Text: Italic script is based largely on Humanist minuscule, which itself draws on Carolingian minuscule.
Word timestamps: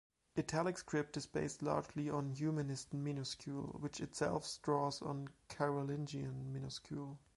Italic 0.35 0.79
script 0.79 1.15
is 1.15 1.27
based 1.27 1.61
largely 1.61 2.09
on 2.09 2.31
Humanist 2.31 2.91
minuscule, 2.91 3.77
which 3.81 4.01
itself 4.01 4.57
draws 4.63 4.99
on 4.99 5.27
Carolingian 5.47 6.51
minuscule. 6.51 7.19